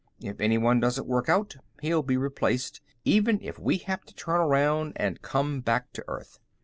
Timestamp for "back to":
5.61-6.03